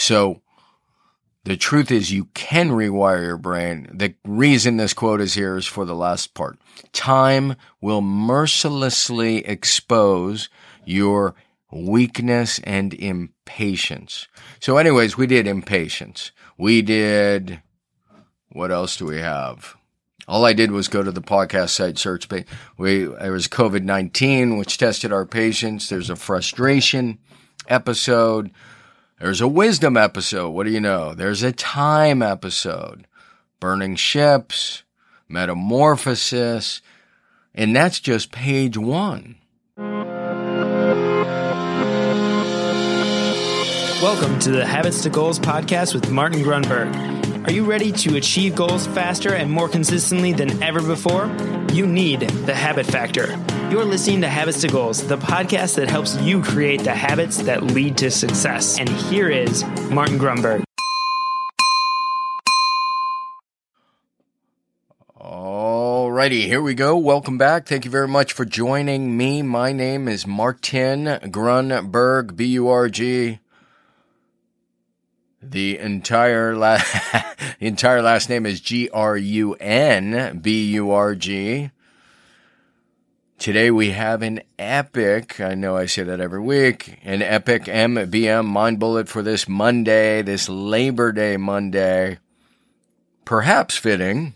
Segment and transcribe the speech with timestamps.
[0.00, 0.42] So
[1.42, 3.88] the truth is you can rewire your brain.
[3.92, 6.56] The reason this quote is here is for the last part.
[6.92, 10.48] Time will mercilessly expose
[10.84, 11.34] your
[11.72, 14.28] weakness and impatience.
[14.60, 16.30] So anyways, we did impatience.
[16.56, 17.60] We did,
[18.50, 19.76] what else do we have?
[20.28, 22.28] All I did was go to the podcast site, search.
[22.28, 22.46] Page.
[22.76, 25.88] We there was COVID nineteen, which tested our patience.
[25.88, 27.18] There's a frustration
[27.66, 28.52] episode.
[29.20, 30.50] There's a wisdom episode.
[30.50, 31.12] What do you know?
[31.12, 33.08] There's a time episode.
[33.58, 34.84] Burning ships,
[35.28, 36.80] metamorphosis,
[37.52, 39.38] and that's just page one.
[44.00, 47.17] Welcome to the Habits 2 Goals podcast with Martin Grunburg.
[47.48, 51.34] Are you ready to achieve goals faster and more consistently than ever before?
[51.72, 53.42] You need the habit factor.
[53.70, 57.62] You're listening to Habits 2 Goals, the podcast that helps you create the habits that
[57.62, 58.78] lead to success.
[58.78, 60.62] And here is Martin Grunburg.
[65.18, 66.98] Alrighty, here we go.
[66.98, 67.66] Welcome back.
[67.66, 69.40] Thank you very much for joining me.
[69.40, 73.38] My name is Martin Grunburg, B U R G
[75.40, 77.12] the entire last
[77.60, 81.70] the entire last name is G R U N B U R G.
[83.38, 88.44] Today we have an epic, I know I say that every week, an epic MBM
[88.44, 92.18] mind bullet for this Monday, this Labor Day Monday.
[93.24, 94.34] Perhaps fitting.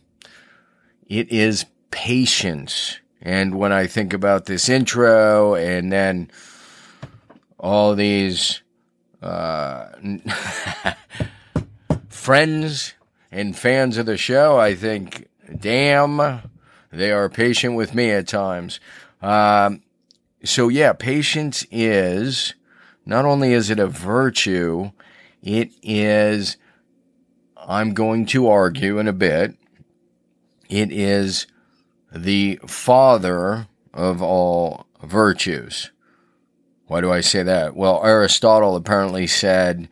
[1.08, 2.98] It is patience.
[3.20, 6.30] And when I think about this intro and then
[7.58, 8.61] all these
[9.22, 9.86] uh,
[12.08, 12.94] friends
[13.30, 15.28] and fans of the show, I think,
[15.58, 16.42] damn,
[16.90, 18.80] they are patient with me at times.
[19.20, 19.82] Um,
[20.44, 22.54] so yeah, patience is
[23.06, 24.90] not only is it a virtue,
[25.42, 26.56] it is,
[27.56, 29.54] I'm going to argue in a bit,
[30.68, 31.46] it is
[32.12, 35.91] the father of all virtues.
[36.86, 37.74] Why do I say that?
[37.74, 39.88] Well, Aristotle apparently said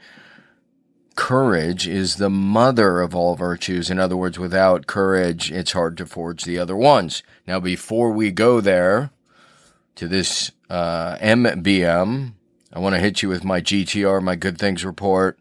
[1.16, 3.90] courage is the mother of all virtues.
[3.90, 7.22] In other words, without courage, it's hard to forge the other ones.
[7.46, 9.10] Now, before we go there
[9.96, 12.32] to this uh, MBM,
[12.72, 15.38] I want to hit you with my GTR, my Good Things Report.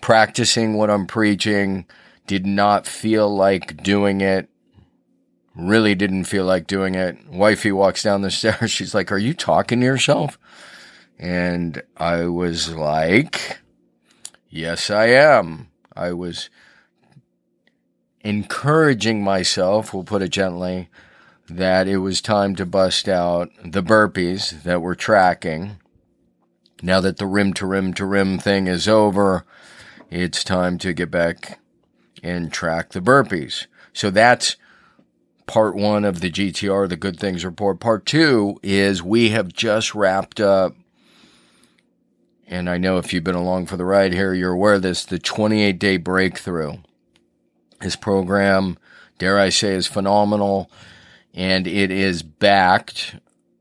[0.00, 1.86] Practicing what I'm preaching,
[2.26, 4.48] did not feel like doing it
[5.54, 7.16] really didn't feel like doing it.
[7.28, 8.70] Wifey walks down the stairs.
[8.70, 10.38] She's like, Are you talking to yourself?
[11.18, 13.58] And I was like,
[14.48, 15.68] Yes, I am.
[15.96, 16.50] I was
[18.24, 20.88] encouraging myself, we'll put it gently,
[21.48, 25.76] that it was time to bust out the burpees that we're tracking.
[26.82, 29.44] Now that the rim to rim to rim thing is over,
[30.10, 31.60] it's time to get back
[32.22, 33.66] and track the burpees.
[33.92, 34.56] So that's
[35.46, 37.80] part one of the GTR, the Good Things Report.
[37.80, 40.74] Part two is we have just wrapped up,
[42.46, 45.04] and I know if you've been along for the ride here, you're aware of this,
[45.04, 46.78] the 28 day breakthrough.
[47.80, 48.78] This program,
[49.18, 50.70] dare I say, is phenomenal,
[51.34, 53.16] and it is backed.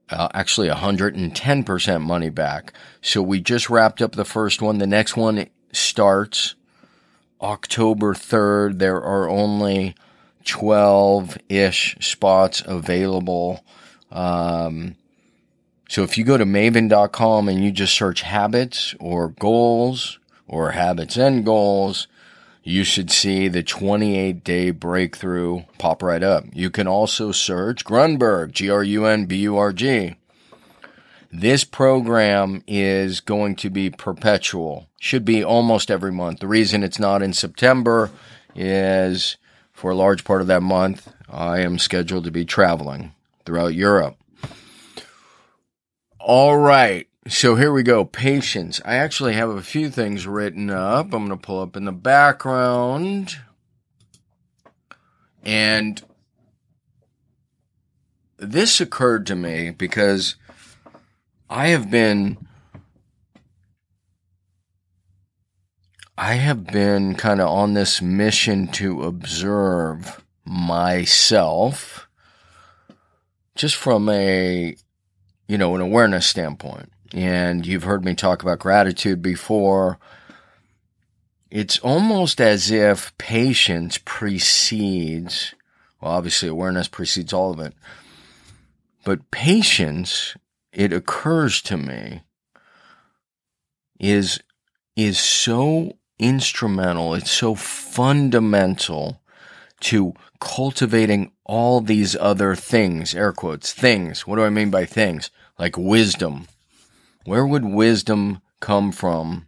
[0.10, 2.74] Uh, actually, 110% money back.
[3.02, 4.78] So we just wrapped up the first one.
[4.78, 6.56] The next one starts
[7.42, 8.80] October 3rd.
[8.80, 9.96] There are only
[10.46, 13.64] 12 ish spots available.
[14.12, 14.96] Um,
[15.90, 21.18] so if you go to maven.com and you just search habits or goals or habits
[21.18, 22.08] and goals,
[22.64, 26.46] you should see the 28 day breakthrough pop right up.
[26.54, 30.16] You can also search Grunburg, G R U N B U R G.
[31.32, 36.40] This program is going to be perpetual, should be almost every month.
[36.40, 38.12] The reason it's not in September
[38.56, 39.38] is
[39.74, 43.14] for a large part of that month, I am scheduled to be traveling
[43.46, 44.18] throughout Europe.
[46.20, 47.08] All right.
[47.28, 48.06] So here we go.
[48.06, 48.80] Patience.
[48.86, 51.14] I actually have a few things written up.
[51.14, 53.38] I'm going to pull up in the background.
[55.44, 56.02] And
[58.38, 60.36] this occurred to me because
[61.50, 62.38] I have been
[66.18, 72.08] I have been kind of on this mission to observe myself
[73.56, 74.76] just from a,
[75.48, 76.92] you know, an awareness standpoint.
[77.14, 79.98] And you've heard me talk about gratitude before.
[81.50, 85.56] It's almost as if patience precedes,
[86.00, 87.74] well, obviously awareness precedes all of it.
[89.04, 90.36] But patience,
[90.72, 92.22] it occurs to me,
[94.00, 94.40] is
[94.96, 99.22] is so instrumental, it's so fundamental
[99.82, 104.26] to cultivating all these other things, air quotes, things.
[104.26, 105.30] What do I mean by things?
[105.60, 106.48] Like wisdom.
[107.26, 109.48] Where would wisdom come from?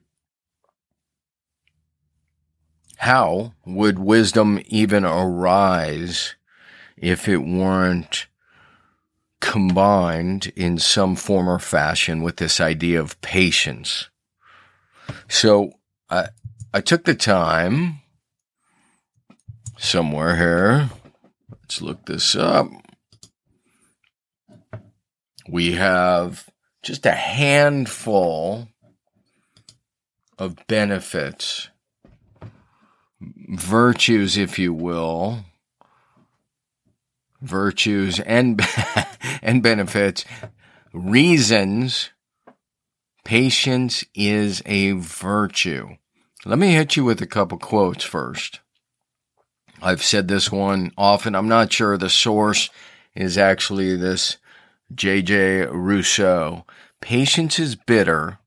[2.98, 6.36] How would wisdom even arise
[6.98, 8.28] if it weren't
[9.40, 14.10] combined in some form or fashion with this idea of patience?
[15.28, 15.74] So
[16.10, 16.28] I,
[16.76, 18.02] I took the time
[19.78, 20.90] somewhere here.
[21.50, 22.68] Let's look this up.
[25.48, 26.50] We have
[26.84, 28.68] just a handful
[30.38, 31.70] of benefits,
[33.22, 35.46] virtues, if you will,
[37.42, 38.62] virtues and,
[39.42, 40.26] and benefits,
[40.92, 42.10] reasons
[43.24, 45.96] patience is a virtue.
[46.48, 48.60] Let me hit you with a couple quotes first.
[49.82, 51.34] I've said this one often.
[51.34, 52.70] I'm not sure the source
[53.16, 54.38] is actually this
[54.94, 55.66] J.J.
[55.66, 56.64] Rousseau.
[57.02, 58.38] Patience is bitter,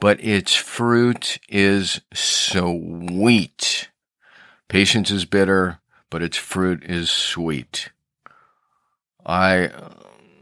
[0.00, 3.88] but its fruit is sweet.
[4.68, 7.90] Patience is bitter, but its fruit is sweet.
[9.26, 9.70] I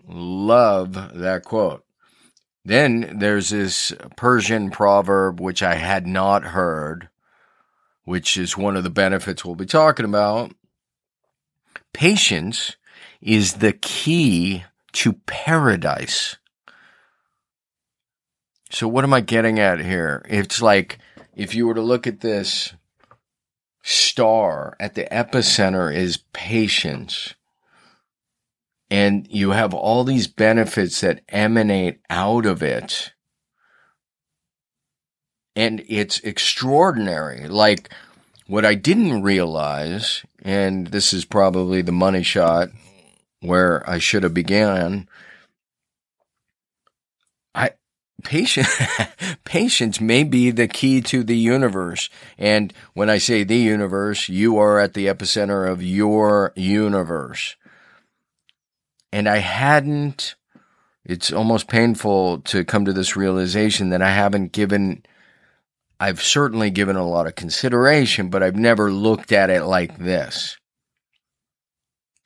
[0.07, 1.87] love that quote.
[2.71, 7.09] Then there's this Persian proverb, which I had not heard,
[8.05, 10.53] which is one of the benefits we'll be talking about.
[11.93, 12.77] Patience
[13.21, 14.63] is the key
[14.93, 16.37] to paradise.
[18.71, 20.25] So, what am I getting at here?
[20.29, 21.01] It's like
[21.35, 22.73] if you were to look at this
[23.83, 27.35] star at the epicenter is patience.
[28.91, 33.13] And you have all these benefits that emanate out of it.
[35.55, 37.47] And it's extraordinary.
[37.47, 37.91] Like
[38.47, 42.71] what I didn't realize, and this is probably the money shot
[43.41, 45.09] where I should have began.
[47.55, 47.71] I
[48.25, 48.69] patience
[49.45, 52.11] patience may be the key to the universe.
[52.39, 57.57] And when I say the universe, you are at the epicenter of your universe.
[59.13, 60.37] And I hadn't,
[61.05, 65.03] it's almost painful to come to this realization that I haven't given,
[65.99, 70.57] I've certainly given a lot of consideration, but I've never looked at it like this.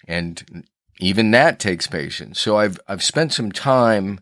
[0.06, 0.66] And
[1.00, 2.38] even that takes patience.
[2.38, 4.20] So I've, I've spent some time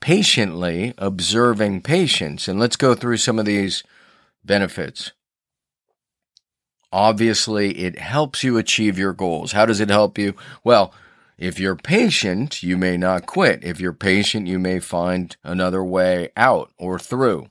[0.00, 2.48] patiently observing patience.
[2.48, 3.82] And let's go through some of these
[4.44, 5.12] benefits.
[6.92, 9.52] Obviously, it helps you achieve your goals.
[9.52, 10.34] How does it help you?
[10.62, 10.92] Well,
[11.36, 13.64] if you're patient, you may not quit.
[13.64, 17.48] If you're patient, you may find another way out or through.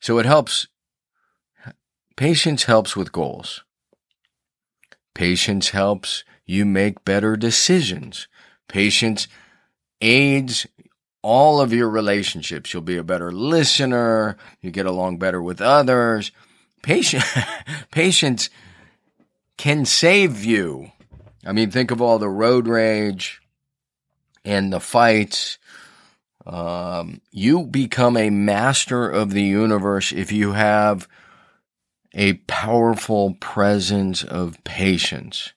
[0.00, 0.68] So it helps.
[2.16, 3.64] Patience helps with goals.
[5.14, 8.28] Patience helps you make better decisions.
[8.68, 9.28] Patience
[10.00, 10.66] aids
[11.22, 12.72] all of your relationships.
[12.72, 14.36] You'll be a better listener.
[14.60, 16.32] You get along better with others.
[16.82, 17.24] Patience,
[17.90, 18.50] patience
[19.56, 20.90] can save you
[21.44, 23.40] I mean, think of all the road rage
[24.44, 25.58] and the fights.
[26.46, 31.08] Um, you become a master of the universe if you have
[32.14, 35.52] a powerful presence of patience.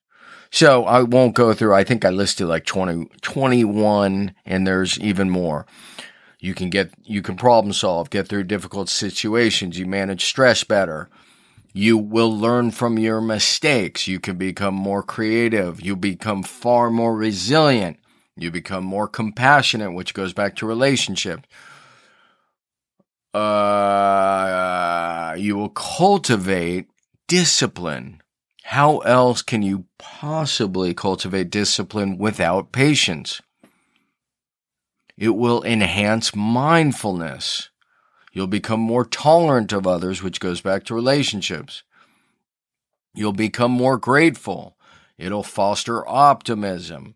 [0.52, 5.30] So I won't go through, I think I listed like 20, 21 and there's even
[5.30, 5.66] more.
[6.40, 9.78] You can get, you can problem solve, get through difficult situations.
[9.78, 11.10] You manage stress better.
[11.78, 14.08] You will learn from your mistakes.
[14.08, 15.82] You can become more creative.
[15.82, 18.00] You become far more resilient.
[18.38, 21.46] You become more compassionate, which goes back to relationship.
[23.34, 26.88] Uh, you will cultivate
[27.28, 28.22] discipline.
[28.64, 33.42] How else can you possibly cultivate discipline without patience?
[35.18, 37.70] It will enhance mindfulness.
[38.36, 41.84] You'll become more tolerant of others, which goes back to relationships.
[43.14, 44.76] You'll become more grateful.
[45.18, 47.16] It'll foster optimism.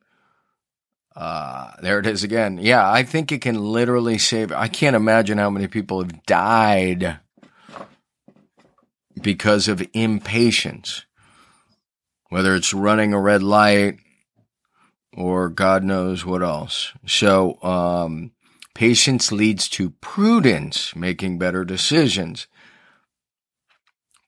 [1.14, 2.58] Uh, there it is again.
[2.58, 4.54] Yeah, I think it can literally save.
[4.54, 7.20] I can't imagine how many people have died
[9.22, 11.04] because of impatience,
[12.30, 13.98] whether it's running a red light
[15.18, 16.94] or God knows what else.
[17.06, 18.32] So, um,
[18.74, 22.48] Patience leads to prudence, making better decisions.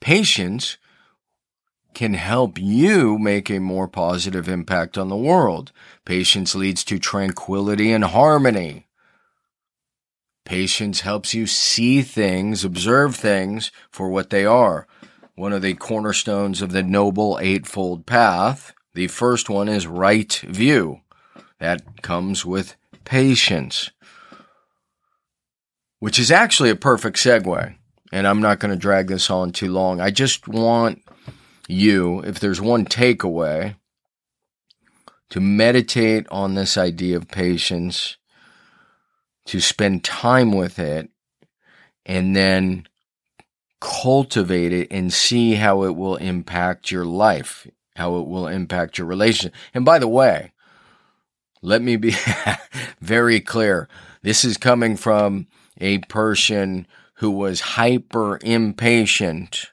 [0.01, 0.77] Patience
[1.93, 5.71] can help you make a more positive impact on the world.
[6.05, 8.87] Patience leads to tranquility and harmony.
[10.45, 14.87] Patience helps you see things, observe things for what they are.
[15.35, 18.73] One of the cornerstones of the Noble Eightfold Path.
[18.93, 21.01] The first one is right view.
[21.59, 23.91] That comes with patience,
[26.01, 27.75] which is actually a perfect segue.
[28.11, 30.01] And I'm not going to drag this on too long.
[30.01, 31.03] I just want
[31.67, 33.75] you, if there's one takeaway,
[35.29, 38.17] to meditate on this idea of patience,
[39.45, 41.09] to spend time with it,
[42.03, 42.87] and then
[43.79, 49.05] cultivate it and see how it will impact your life, how it will impact your
[49.05, 49.53] relationship.
[49.71, 50.51] And by the way,
[51.61, 52.15] let me be
[53.01, 53.87] very clear.
[54.23, 55.45] This is coming from
[55.81, 59.71] a person who was hyper impatient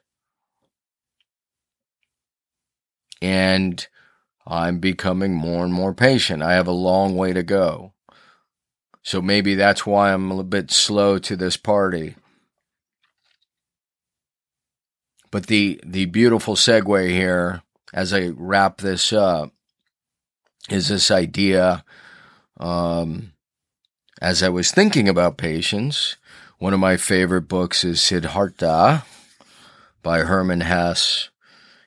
[3.21, 3.87] and
[4.47, 6.43] I'm becoming more and more patient.
[6.43, 7.93] I have a long way to go.
[9.03, 12.17] So maybe that's why I'm a little bit slow to this party.
[15.31, 17.63] But the the beautiful segue here
[17.93, 19.53] as I wrap this up
[20.71, 21.85] is this idea
[22.59, 23.33] um,
[24.21, 26.17] as I was thinking about patience,
[26.59, 29.05] one of my favorite books is Siddhartha
[30.03, 31.31] by Hermann Hesse.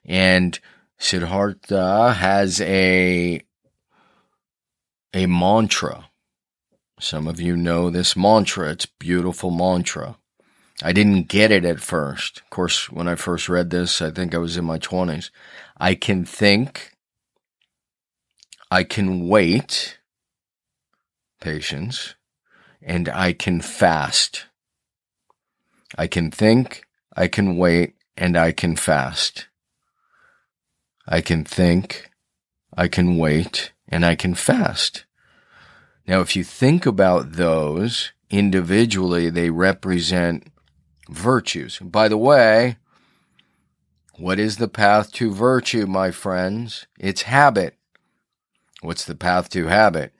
[0.05, 0.59] And
[0.97, 3.41] Siddhartha has a
[5.13, 6.09] a mantra.
[6.99, 8.71] Some of you know this mantra.
[8.71, 10.17] It's beautiful mantra.
[10.83, 12.39] I didn't get it at first.
[12.39, 15.29] Of course, when I first read this, I think I was in my 20s.
[15.77, 16.93] I can think.
[18.71, 19.99] I can wait.
[21.39, 22.15] Patience.
[22.81, 24.45] And I can fast.
[25.97, 26.83] I can think.
[27.15, 27.95] I can wait.
[28.17, 29.47] And I can fast.
[31.07, 32.09] I can think,
[32.77, 35.05] I can wait, and I can fast.
[36.07, 40.47] Now, if you think about those individually, they represent
[41.09, 41.79] virtues.
[41.79, 42.77] By the way,
[44.17, 46.85] what is the path to virtue, my friends?
[46.99, 47.75] It's habit.
[48.81, 50.13] What's the path to habit?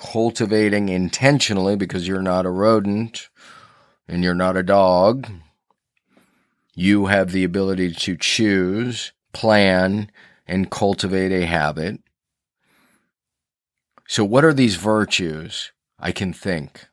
[0.00, 3.28] Cultivating intentionally because you're not a rodent
[4.08, 5.28] and you're not a dog.
[6.74, 10.10] You have the ability to choose plan,
[10.46, 12.00] and cultivate a habit.
[14.08, 15.72] So, what are these virtues?
[15.98, 16.88] I can think.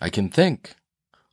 [0.00, 0.74] I can think.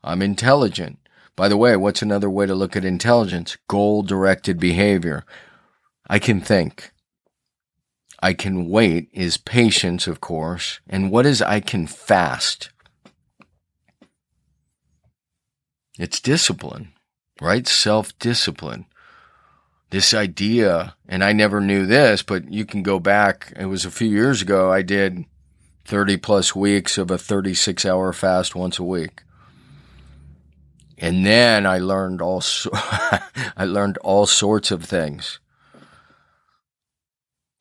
[0.04, 1.00] I'm intelligent.
[1.36, 3.58] By the way, what's another way to look at intelligence?
[3.68, 5.24] Goal directed behavior.
[6.10, 6.92] I can think.
[8.20, 10.80] I can wait is patience, of course.
[10.90, 12.70] And what is I can fast?
[16.00, 16.94] It's discipline
[17.42, 17.68] right?
[17.68, 18.86] Self discipline.
[19.90, 23.54] This idea, and I never knew this, but you can go back.
[23.58, 24.72] It was a few years ago.
[24.72, 25.24] I did
[25.86, 29.24] 30 plus weeks of a 36 hour fast once a week.
[30.98, 32.44] And then I learned all,
[32.74, 35.40] I learned all sorts of things.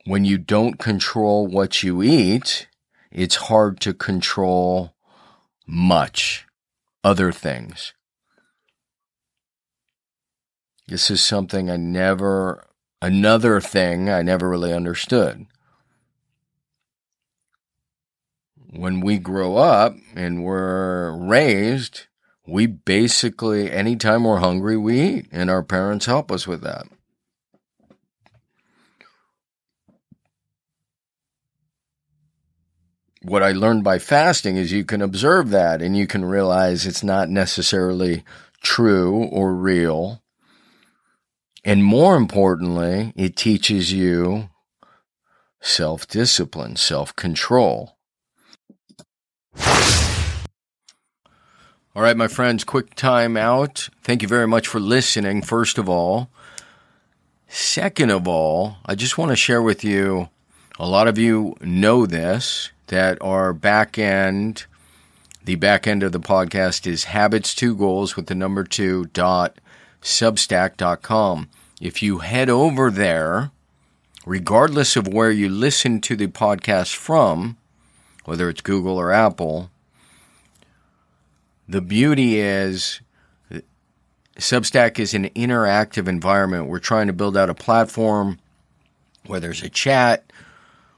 [0.07, 2.69] When you don't control what you eat,
[3.11, 4.95] it's hard to control
[5.67, 6.47] much
[7.03, 7.93] other things.
[10.87, 12.69] This is something I never,
[13.03, 15.47] another thing I never really understood.
[18.71, 22.03] When we grow up and we're raised,
[22.47, 26.87] we basically, anytime we're hungry, we eat, and our parents help us with that.
[33.27, 37.03] What I learned by fasting is you can observe that and you can realize it's
[37.03, 38.25] not necessarily
[38.63, 40.23] true or real
[41.67, 44.51] and more importantly, it teaches you
[45.61, 47.97] self discipline, self control.
[51.97, 53.89] All right, my friends, quick time out.
[54.05, 56.31] Thank you very much for listening, first of all.
[57.49, 60.29] Second of all, I just want to share with you
[60.79, 64.67] a lot of you know this that our back end,
[65.45, 69.59] the back end of the podcast is habits two goals with the number two dot
[70.03, 71.49] substack.com.
[71.81, 73.51] If you head over there,
[74.25, 77.57] regardless of where you listen to the podcast from,
[78.25, 79.71] whether it's Google or Apple,
[81.69, 83.01] the beauty is
[84.39, 86.67] Substack is an interactive environment.
[86.67, 88.39] We're trying to build out a platform
[89.27, 90.31] where there's a chat,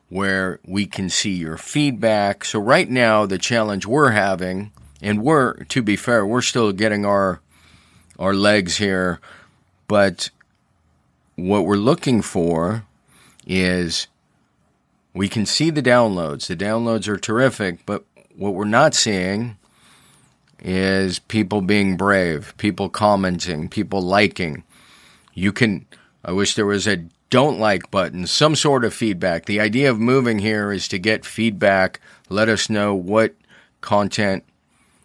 [0.09, 2.45] where we can see your feedback.
[2.45, 4.73] So right now, the challenge we're having,
[5.03, 7.41] and we're, to be fair, we're still getting our,
[8.19, 9.21] our legs here,
[9.87, 10.31] but
[11.37, 12.85] what we're looking for
[13.47, 14.09] is
[15.15, 16.47] we can see the downloads.
[16.47, 19.57] The downloads are terrific, but what we're not seeing
[20.61, 24.65] is people being brave, people commenting, people liking.
[25.35, 25.87] You can,
[26.25, 29.45] I wish there was a don't like buttons, some sort of feedback.
[29.45, 32.01] The idea of moving here is to get feedback.
[32.29, 33.35] Let us know what
[33.81, 34.45] content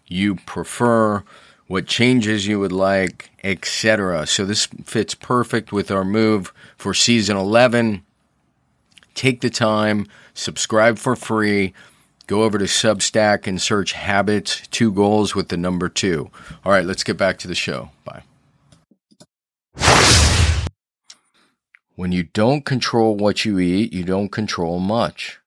[0.07, 1.23] you prefer,
[1.67, 4.25] what changes you would like, etc.
[4.27, 8.03] So this fits perfect with our move for season 11.
[9.15, 11.73] Take the time, subscribe for free,
[12.27, 16.31] go over to Substack and search habits, two goals with the number two.
[16.65, 17.91] All right, let's get back to the show.
[18.05, 18.23] Bye.
[21.95, 25.39] When you don't control what you eat, you don't control much.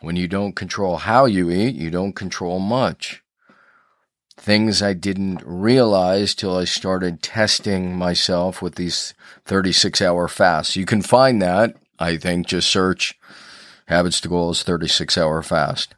[0.00, 3.22] When you don't control how you eat, you don't control much.
[4.36, 10.76] Things I didn't realize till I started testing myself with these 36 hour fasts.
[10.76, 13.18] You can find that, I think, just search
[13.86, 15.94] Habits to Goals 36 hour fast.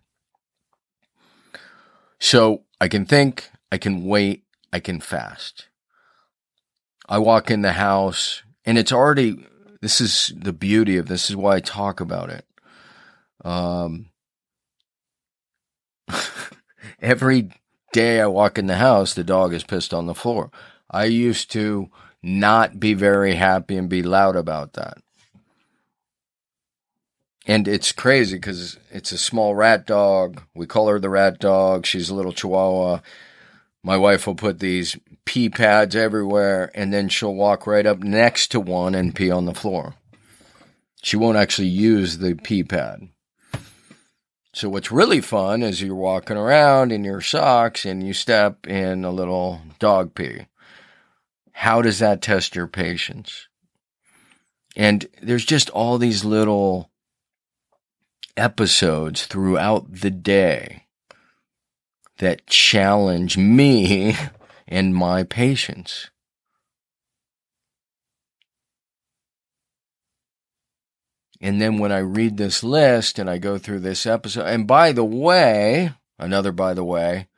[2.20, 5.68] So I can think, I can wait, I can fast.
[7.08, 9.46] I walk in the house and it's already,
[9.80, 12.44] this is the beauty of this is why I talk about it.
[13.42, 14.10] Um,
[17.00, 17.48] every
[17.94, 20.50] day I walk in the house, the dog is pissed on the floor.
[20.90, 21.88] I used to
[22.22, 24.98] not be very happy and be loud about that.
[27.46, 30.42] And it's crazy because it's a small rat dog.
[30.54, 31.86] We call her the rat dog.
[31.86, 33.00] She's a little chihuahua.
[33.82, 38.48] My wife will put these pee pads everywhere and then she'll walk right up next
[38.48, 39.94] to one and pee on the floor.
[41.02, 43.08] She won't actually use the pee pad.
[44.52, 49.04] So what's really fun is you're walking around in your socks and you step in
[49.04, 50.46] a little dog pee.
[51.52, 53.46] How does that test your patience?
[54.74, 56.90] And there's just all these little
[58.36, 60.87] episodes throughout the day
[62.18, 64.16] that challenge me
[64.68, 66.10] and my patience.
[71.40, 74.90] And then when I read this list and I go through this episode, and by
[74.92, 77.28] the way, another by the way,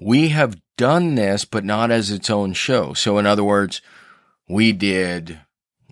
[0.00, 2.94] we have done this, but not as its own show.
[2.94, 3.82] So, in other words,
[4.48, 5.40] we did,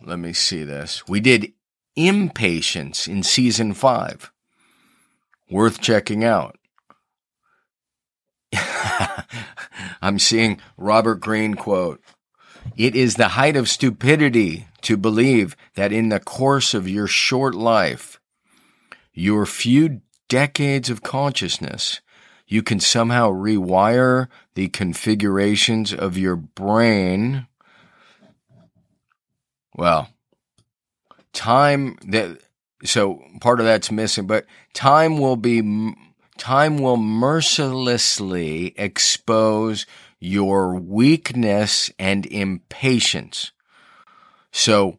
[0.01, 1.53] let me see this, we did
[1.99, 4.31] Impatience in season five.
[5.51, 6.57] Worth checking out.
[10.03, 12.03] I'm seeing Robert Greene quote.
[12.77, 17.55] It is the height of stupidity to believe that in the course of your short
[17.55, 18.21] life,
[19.13, 22.01] your few decades of consciousness,
[22.47, 27.47] you can somehow rewire the configurations of your brain.
[29.77, 30.09] Well,
[31.33, 32.39] time that,
[32.85, 35.61] so part of that's missing, but time will be,
[36.39, 39.87] time will mercilessly expose
[40.21, 43.53] your weakness and impatience.
[44.51, 44.99] So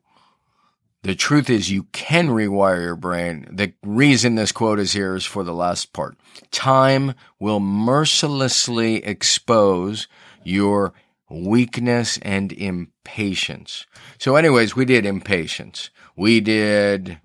[1.02, 3.48] the truth is you can rewire your brain.
[3.52, 6.18] The reason this quote is here is for the last part.
[6.52, 10.08] Time will mercilessly expose
[10.44, 10.94] your
[11.30, 13.86] weakness and impatience.
[14.18, 15.90] So anyways, we did impatience.
[16.16, 17.20] We did,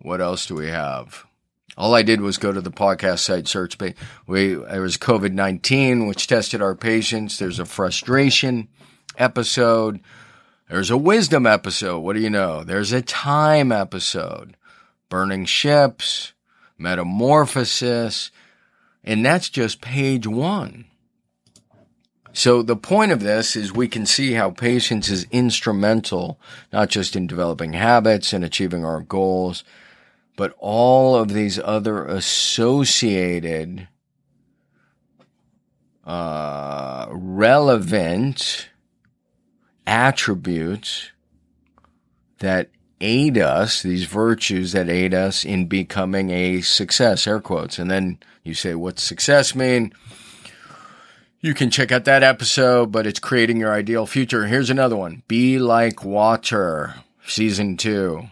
[0.00, 1.26] what else do we have?
[1.80, 3.96] All I did was go to the podcast site search page.
[4.26, 7.38] We there was COVID nineteen, which tested our patience.
[7.38, 8.68] There's a frustration
[9.16, 10.00] episode.
[10.68, 12.00] There's a wisdom episode.
[12.00, 12.64] What do you know?
[12.64, 14.58] There's a time episode.
[15.08, 16.34] Burning ships,
[16.76, 18.30] metamorphosis,
[19.02, 20.84] and that's just page one.
[22.34, 26.38] So the point of this is we can see how patience is instrumental,
[26.74, 29.64] not just in developing habits and achieving our goals,
[30.36, 33.88] but all of these other associated
[36.04, 38.68] uh, relevant
[39.86, 41.10] attributes
[42.38, 47.78] that aid us, these virtues that aid us in becoming a success, air quotes.
[47.78, 49.92] And then you say, what's success mean?
[51.40, 54.46] You can check out that episode, but it's creating your ideal future.
[54.46, 55.22] Here's another one.
[55.26, 58.28] Be like water, season two.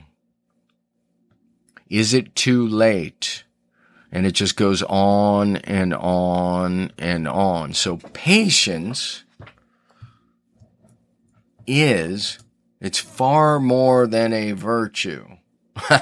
[1.88, 3.44] Is it too late?
[4.10, 7.74] And it just goes on and on and on.
[7.74, 9.24] So patience
[11.66, 12.38] is,
[12.80, 15.26] it's far more than a virtue.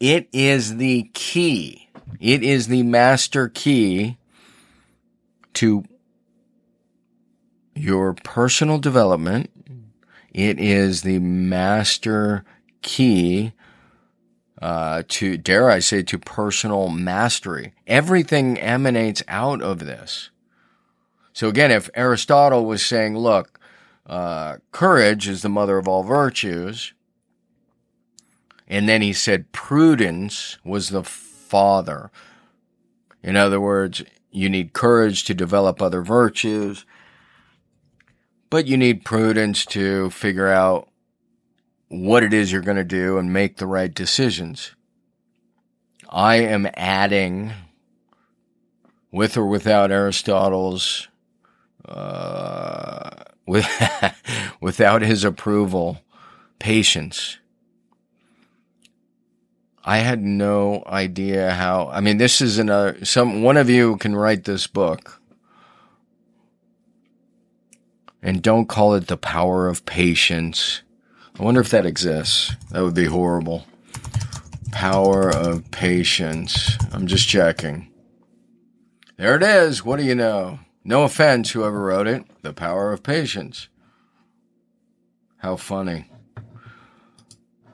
[0.00, 1.88] it is the key.
[2.18, 4.16] It is the master key
[5.54, 5.84] to
[7.74, 9.50] your personal development.
[10.32, 12.44] It is the master
[12.82, 13.52] key
[14.60, 17.72] uh, to, dare I say, to personal mastery.
[17.86, 20.30] Everything emanates out of this.
[21.32, 23.58] So again, if Aristotle was saying, look,
[24.06, 26.92] uh, courage is the mother of all virtues,
[28.68, 32.10] and then he said prudence was the father.
[33.22, 36.84] In other words, you need courage to develop other virtues,
[38.50, 40.89] but you need prudence to figure out
[41.90, 44.76] what it is you're going to do and make the right decisions.
[46.08, 47.52] I am adding,
[49.10, 51.08] with or without Aristotle's,
[51.86, 53.10] uh,
[53.44, 53.66] with,
[54.60, 55.98] without his approval,
[56.60, 57.38] patience.
[59.84, 61.88] I had no idea how.
[61.88, 63.04] I mean, this is another.
[63.04, 65.20] Some one of you can write this book,
[68.22, 70.82] and don't call it the power of patience
[71.40, 72.54] I wonder if that exists.
[72.70, 73.64] That would be horrible.
[74.72, 76.76] Power of patience.
[76.92, 77.90] I'm just checking.
[79.16, 79.82] There it is.
[79.82, 80.58] What do you know?
[80.84, 82.26] No offense, whoever wrote it.
[82.42, 83.68] The power of patience.
[85.38, 86.10] How funny.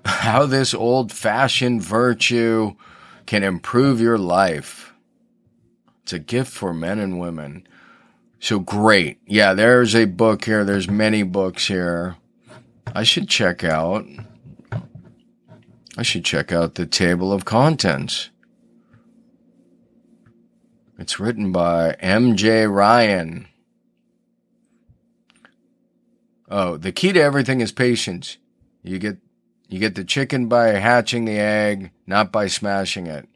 [0.04, 2.76] How this old fashioned virtue
[3.26, 4.92] can improve your life.
[6.04, 7.66] It's a gift for men and women.
[8.38, 9.18] So great.
[9.26, 10.64] Yeah, there's a book here.
[10.64, 12.14] There's many books here.
[12.94, 14.06] I should check out.
[15.96, 18.30] I should check out the table of contents.
[20.98, 22.66] It's written by M.J.
[22.66, 23.48] Ryan.
[26.48, 28.38] Oh, the key to everything is patience.
[28.82, 29.18] You get
[29.68, 33.28] you get the chicken by hatching the egg, not by smashing it.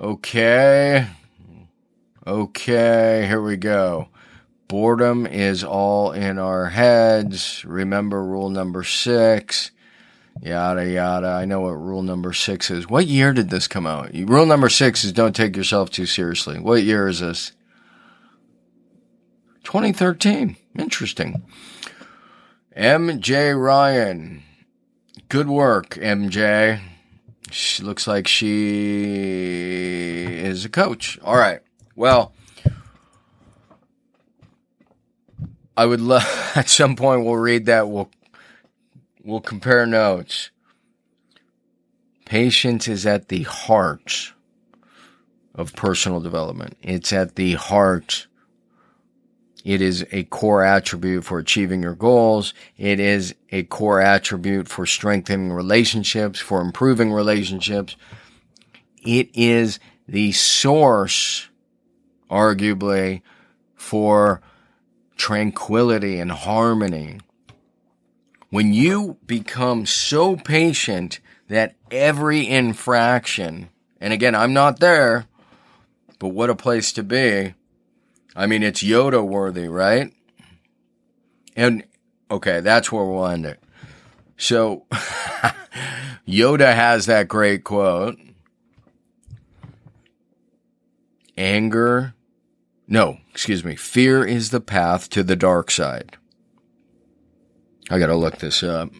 [0.00, 1.06] Okay.
[2.26, 4.08] Okay, here we go.
[4.72, 7.62] Boredom is all in our heads.
[7.66, 9.70] Remember rule number six.
[10.40, 11.26] Yada, yada.
[11.26, 12.88] I know what rule number six is.
[12.88, 14.14] What year did this come out?
[14.14, 16.58] Rule number six is don't take yourself too seriously.
[16.58, 17.52] What year is this?
[19.64, 20.56] 2013.
[20.78, 21.42] Interesting.
[22.74, 24.42] MJ Ryan.
[25.28, 26.80] Good work, MJ.
[27.50, 28.52] She looks like she
[30.38, 31.18] is a coach.
[31.22, 31.60] All right.
[31.94, 32.32] Well,
[35.76, 37.88] I would love at some point we'll read that.
[37.88, 38.10] We'll
[39.22, 40.50] we'll compare notes.
[42.24, 44.32] Patience is at the heart
[45.54, 46.76] of personal development.
[46.82, 48.26] It's at the heart.
[49.64, 52.52] It is a core attribute for achieving your goals.
[52.76, 57.96] It is a core attribute for strengthening relationships, for improving relationships.
[59.04, 61.48] It is the source,
[62.30, 63.22] arguably,
[63.76, 64.40] for
[65.22, 67.20] tranquility and harmony.
[68.50, 73.68] When you become so patient that every infraction,
[74.00, 75.26] and again, I'm not there,
[76.18, 77.54] but what a place to be.
[78.34, 80.12] I mean, it's Yoda worthy, right?
[81.54, 81.84] And
[82.28, 83.62] okay, that's where we'll end it.
[84.36, 84.86] So
[86.26, 88.18] Yoda has that great quote.
[91.36, 92.14] Anger
[92.92, 93.74] no, excuse me.
[93.74, 96.18] Fear is the path to the dark side.
[97.88, 98.90] I gotta look this up.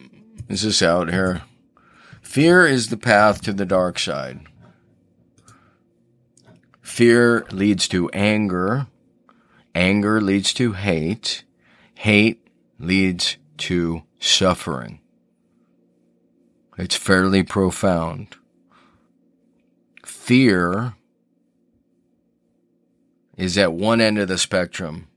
[0.49, 1.43] Is this out here?
[2.23, 4.47] Fear is the path to the dark side.
[6.81, 8.87] Fear leads to anger.
[9.75, 11.43] Anger leads to hate.
[11.93, 12.47] Hate
[12.79, 15.01] leads to suffering.
[16.79, 18.37] It's fairly profound.
[20.03, 20.95] Fear
[23.37, 25.07] is at one end of the spectrum.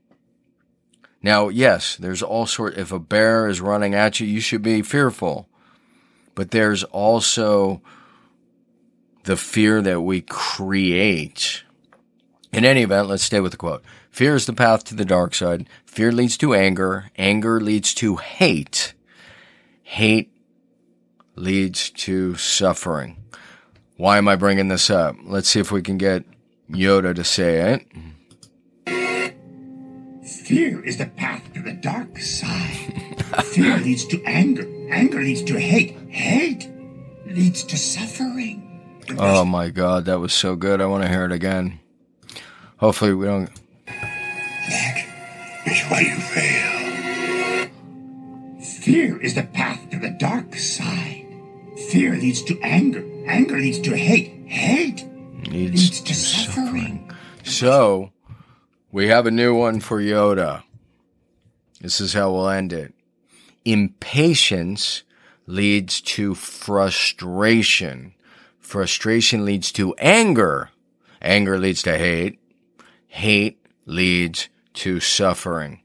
[1.21, 4.81] Now, yes, there's all sort, if a bear is running at you, you should be
[4.81, 5.47] fearful.
[6.35, 7.81] But there's also
[9.23, 11.63] the fear that we create.
[12.53, 13.83] In any event, let's stay with the quote.
[14.09, 15.67] Fear is the path to the dark side.
[15.85, 17.11] Fear leads to anger.
[17.17, 18.93] Anger leads to hate.
[19.83, 20.31] Hate
[21.35, 23.17] leads to suffering.
[23.95, 25.15] Why am I bringing this up?
[25.23, 26.23] Let's see if we can get
[26.69, 27.87] Yoda to say it.
[30.27, 33.23] Fear is the path to the dark side.
[33.45, 34.67] Fear leads to anger.
[34.89, 35.97] Anger leads to hate.
[36.09, 36.69] Hate
[37.25, 38.63] leads to suffering.
[39.17, 40.81] Oh my god, that was so good.
[40.81, 41.79] I want to hear it again.
[42.77, 43.49] Hopefully we don't.
[43.85, 45.05] That
[45.65, 47.69] is why you fail.
[48.81, 51.25] Fear is the path to the dark side.
[51.89, 53.05] Fear leads to anger.
[53.25, 54.47] Anger leads to hate.
[54.47, 55.06] Hate
[55.49, 57.11] leads, leads to suffering.
[57.43, 58.11] So,
[58.91, 60.63] we have a new one for Yoda.
[61.81, 62.93] This is how we'll end it.
[63.65, 65.03] Impatience
[65.45, 68.13] leads to frustration.
[68.59, 70.71] Frustration leads to anger.
[71.21, 72.39] Anger leads to hate.
[73.07, 75.81] Hate leads to suffering.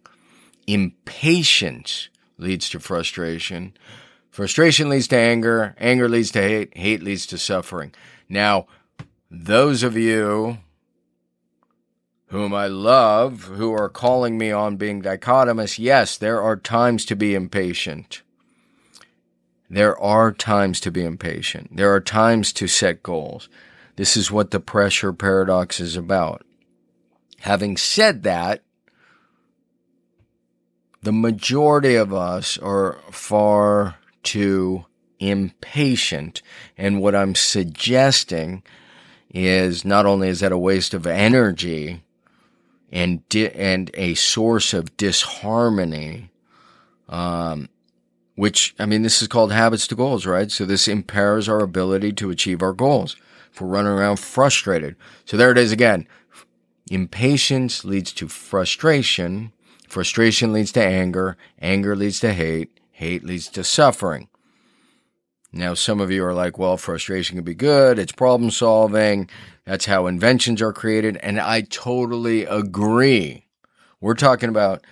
[0.66, 3.74] Impatience leads to frustration.
[4.30, 5.74] Frustration leads to anger.
[5.78, 6.76] Anger leads to hate.
[6.76, 7.92] Hate leads to suffering.
[8.28, 8.66] Now,
[9.32, 10.58] those of you
[12.26, 17.16] whom I love who are calling me on being dichotomous, yes, there are times to
[17.16, 18.22] be impatient.
[19.70, 21.76] There are times to be impatient.
[21.76, 23.48] There are times to set goals.
[23.96, 26.44] This is what the pressure paradox is about.
[27.40, 28.62] Having said that,
[31.02, 34.84] the majority of us are far too
[35.18, 36.42] impatient.
[36.76, 38.62] And what I'm suggesting
[39.32, 42.02] is not only is that a waste of energy
[42.90, 46.30] and di- and a source of disharmony,
[47.08, 47.68] um,
[48.36, 50.50] which I mean, this is called habits to goals, right?
[50.50, 53.16] So this impairs our ability to achieve our goals.
[53.52, 56.06] If we're running around frustrated, so there it is again.
[56.90, 59.52] Impatience leads to frustration.
[59.88, 61.36] Frustration leads to anger.
[61.60, 62.78] Anger leads to hate.
[62.92, 64.28] Hate leads to suffering.
[65.52, 67.98] Now, some of you are like, well, frustration can be good.
[67.98, 69.28] It's problem solving.
[69.66, 71.18] That's how inventions are created.
[71.18, 73.46] And I totally agree.
[74.00, 74.84] We're talking about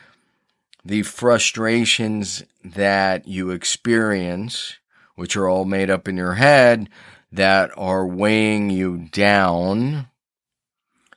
[0.84, 4.76] the frustrations that you experience,
[5.14, 6.90] which are all made up in your head,
[7.32, 10.08] that are weighing you down.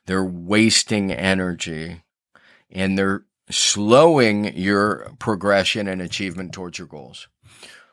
[0.06, 2.02] They're wasting energy
[2.70, 7.28] and they're slowing your progression and achievement towards your goals.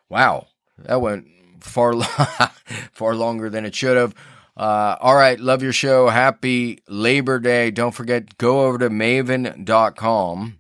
[0.10, 1.28] Wow, that went
[1.62, 2.02] far
[2.92, 4.16] far longer than it should have.
[4.56, 6.10] Uh, all right, love your show.
[6.10, 7.72] Happy Labor Day.
[7.72, 10.60] Don't forget, go over to maven.com,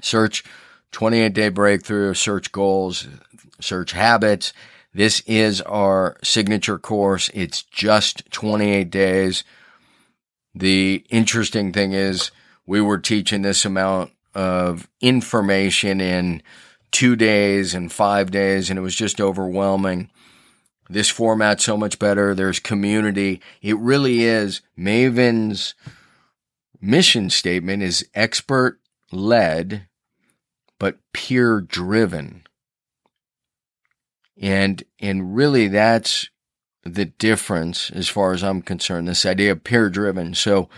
[0.00, 0.44] search
[0.92, 3.08] 28 day breakthrough, search goals,
[3.60, 4.52] search habits.
[4.94, 7.30] This is our signature course.
[7.34, 9.42] It's just 28 days.
[10.54, 12.30] The interesting thing is,
[12.66, 16.42] we were teaching this amount of information in
[16.92, 20.10] two days and five days, and it was just overwhelming.
[20.88, 22.34] This format's so much better.
[22.34, 23.40] There's community.
[23.62, 24.60] It really is.
[24.76, 25.74] Maven's
[26.80, 28.78] mission statement is expert
[29.10, 29.86] led,
[30.78, 32.42] but peer driven.
[34.40, 36.28] And, and really that's
[36.84, 40.34] the difference as far as I'm concerned, this idea of peer driven.
[40.34, 40.68] So,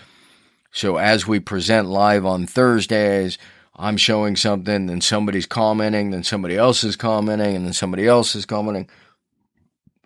[0.70, 3.38] so as we present live on Thursdays,
[3.76, 8.34] I'm showing something, then somebody's commenting, then somebody else is commenting, and then somebody else
[8.34, 8.88] is commenting.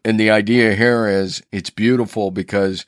[0.04, 2.87] And the idea here is it's beautiful because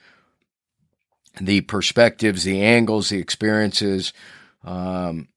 [1.40, 4.12] the perspectives, the angles, the experiences,
[4.64, 5.28] um,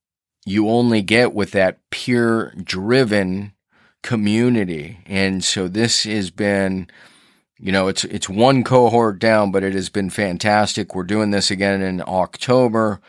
[0.45, 3.53] you only get with that peer driven
[4.01, 4.99] community.
[5.05, 6.89] And so this has been,
[7.57, 10.93] you know, it's, it's one cohort down, but it has been fantastic.
[10.93, 13.01] We're doing this again in October.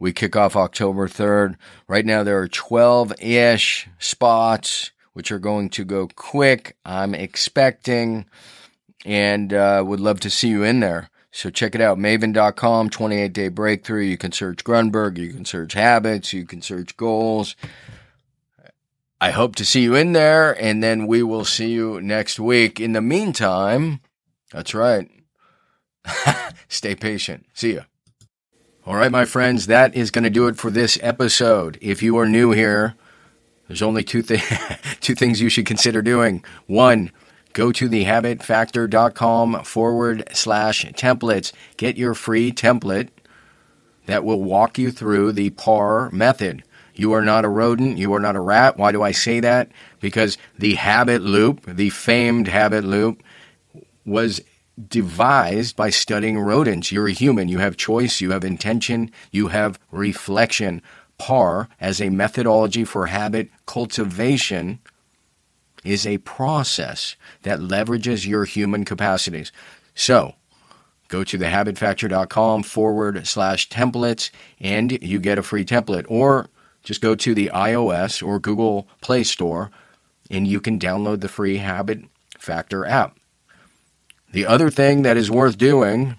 [0.00, 1.56] We kick off October 3rd.
[1.86, 6.76] Right now, there are 12 ish spots, which are going to go quick.
[6.84, 8.24] I'm expecting
[9.04, 11.10] and uh, would love to see you in there.
[11.32, 14.02] So check it out, maven.com, 28 day breakthrough.
[14.02, 17.54] You can search Grunburg, you can search habits, you can search goals.
[19.20, 22.80] I hope to see you in there, and then we will see you next week.
[22.80, 24.00] In the meantime,
[24.50, 25.08] that's right.
[26.68, 27.44] Stay patient.
[27.52, 27.82] See ya.
[28.86, 31.76] All right, my friends, that is going to do it for this episode.
[31.82, 32.94] If you are new here,
[33.68, 34.42] there's only two, th-
[35.00, 36.42] two things you should consider doing.
[36.66, 37.10] One,
[37.52, 41.52] go to thehabitfactor.com forward slash templates.
[41.76, 43.10] Get your free template
[44.06, 46.64] that will walk you through the PAR method.
[46.94, 47.98] You are not a rodent.
[47.98, 48.78] You are not a rat.
[48.78, 49.70] Why do I say that?
[50.00, 53.22] Because the habit loop, the famed habit loop,
[54.06, 54.40] was
[54.88, 56.92] devised by studying rodents.
[56.92, 57.48] You're a human.
[57.48, 58.20] You have choice.
[58.20, 59.10] You have intention.
[59.30, 60.82] You have reflection.
[61.18, 64.78] PAR, as a methodology for habit cultivation,
[65.84, 69.52] is a process that leverages your human capacities.
[69.94, 70.34] So,
[71.08, 76.06] go to thehabitfactor.com forward slash templates and you get a free template.
[76.08, 76.48] Or
[76.82, 79.70] just go to the iOS or Google Play Store
[80.30, 82.04] and you can download the free Habit
[82.38, 83.19] Factor app.
[84.32, 86.16] The other thing that is worth doing,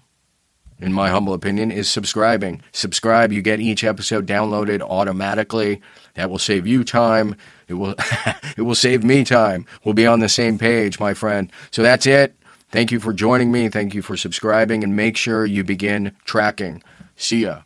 [0.79, 2.61] in my humble opinion, is subscribing.
[2.73, 5.81] Subscribe, you get each episode downloaded automatically.
[6.15, 7.35] That will save you time.
[7.67, 7.95] It will
[8.57, 9.65] it will save me time.
[9.83, 11.51] We'll be on the same page, my friend.
[11.71, 12.35] So that's it.
[12.69, 13.69] Thank you for joining me.
[13.69, 16.83] Thank you for subscribing and make sure you begin tracking.
[17.15, 17.61] See ya.